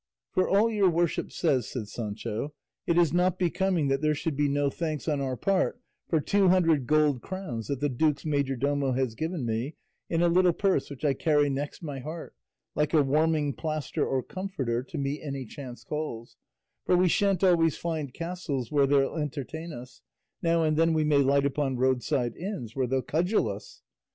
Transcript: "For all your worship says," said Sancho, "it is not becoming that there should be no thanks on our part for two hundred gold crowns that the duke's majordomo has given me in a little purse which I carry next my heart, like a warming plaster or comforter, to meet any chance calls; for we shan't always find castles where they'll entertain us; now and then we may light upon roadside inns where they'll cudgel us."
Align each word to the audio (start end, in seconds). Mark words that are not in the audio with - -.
"For 0.31 0.49
all 0.49 0.67
your 0.71 0.89
worship 0.89 1.31
says," 1.31 1.69
said 1.69 1.87
Sancho, 1.87 2.55
"it 2.87 2.97
is 2.97 3.13
not 3.13 3.37
becoming 3.37 3.87
that 3.89 4.01
there 4.01 4.15
should 4.15 4.35
be 4.35 4.49
no 4.49 4.71
thanks 4.71 5.07
on 5.07 5.21
our 5.21 5.37
part 5.37 5.79
for 6.09 6.19
two 6.19 6.47
hundred 6.47 6.87
gold 6.87 7.21
crowns 7.21 7.67
that 7.67 7.81
the 7.81 7.87
duke's 7.87 8.25
majordomo 8.25 8.93
has 8.93 9.13
given 9.13 9.45
me 9.45 9.75
in 10.09 10.23
a 10.23 10.27
little 10.27 10.53
purse 10.53 10.89
which 10.89 11.05
I 11.05 11.13
carry 11.13 11.51
next 11.51 11.83
my 11.83 11.99
heart, 11.99 12.35
like 12.73 12.95
a 12.95 13.03
warming 13.03 13.53
plaster 13.53 14.03
or 14.03 14.23
comforter, 14.23 14.81
to 14.81 14.97
meet 14.97 15.21
any 15.21 15.45
chance 15.45 15.83
calls; 15.83 16.35
for 16.83 16.97
we 16.97 17.07
shan't 17.07 17.43
always 17.43 17.77
find 17.77 18.11
castles 18.11 18.71
where 18.71 18.87
they'll 18.87 19.17
entertain 19.17 19.71
us; 19.71 20.01
now 20.41 20.63
and 20.63 20.77
then 20.77 20.93
we 20.93 21.03
may 21.03 21.19
light 21.21 21.45
upon 21.45 21.77
roadside 21.77 22.35
inns 22.35 22.75
where 22.75 22.87
they'll 22.87 23.03
cudgel 23.03 23.47
us." 23.47 23.83